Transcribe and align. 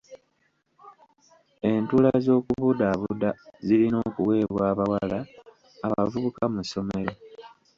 Entuula 1.69 2.11
z'okubudaabuda 2.25 3.29
zirina 3.65 3.97
okuweebwa 4.07 4.61
abawala 4.71 5.19
abavubuka 5.85 6.43
mu 6.53 6.61
ssomero. 6.65 7.13